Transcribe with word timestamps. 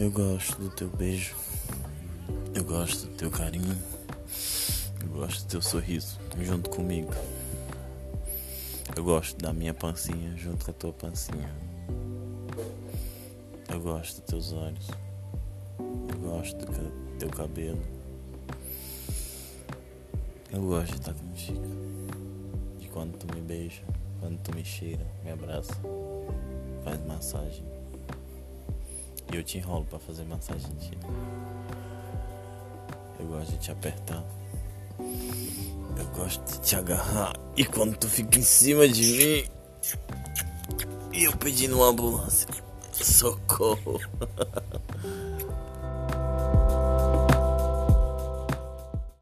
Eu 0.00 0.10
gosto 0.10 0.56
do 0.56 0.70
teu 0.70 0.88
beijo. 0.88 1.36
Eu 2.54 2.64
gosto 2.64 3.06
do 3.06 3.16
teu 3.16 3.30
carinho. 3.30 3.76
Eu 4.98 5.08
gosto 5.08 5.44
do 5.44 5.48
teu 5.50 5.60
sorriso 5.60 6.18
junto 6.40 6.70
comigo. 6.70 7.12
Eu 8.96 9.04
gosto 9.04 9.36
da 9.36 9.52
minha 9.52 9.74
pancinha 9.74 10.34
junto 10.38 10.64
com 10.64 10.70
a 10.70 10.74
tua 10.74 10.92
pancinha. 10.94 11.54
Eu 13.68 13.78
gosto 13.78 14.22
dos 14.22 14.24
teus 14.24 14.52
olhos. 14.54 14.88
Eu 15.78 16.18
gosto 16.18 16.56
do 16.56 17.18
teu 17.18 17.28
cabelo. 17.28 17.82
Eu 20.50 20.62
gosto 20.62 20.92
de 20.92 20.98
estar 20.98 21.12
contigo. 21.12 21.66
De 22.78 22.88
quando 22.88 23.18
tu 23.18 23.26
me 23.34 23.42
beija, 23.42 23.82
quando 24.18 24.38
tu 24.38 24.56
me 24.56 24.64
cheira, 24.64 25.06
me 25.22 25.30
abraça, 25.30 25.74
faz 26.84 26.98
massagem. 27.06 27.79
E 29.32 29.36
eu 29.36 29.42
te 29.42 29.58
enrolo 29.58 29.84
para 29.84 29.98
fazer 29.98 30.24
massagem 30.24 30.70
em 30.70 30.74
ti. 30.76 30.98
Eu 33.18 33.26
gosto 33.26 33.52
de 33.52 33.58
te 33.58 33.70
apertar. 33.70 34.24
Eu 34.98 36.06
gosto 36.14 36.42
de 36.52 36.60
te 36.60 36.76
agarrar. 36.76 37.32
E 37.56 37.64
quando 37.64 37.96
tu 37.96 38.08
fica 38.08 38.38
em 38.38 38.42
cima 38.42 38.88
de 38.88 39.02
mim. 39.02 39.44
E 41.12 41.24
eu 41.24 41.36
pedindo 41.36 41.76
uma 41.76 41.88
ambulância. 41.88 42.48
Socorro. 42.92 44.00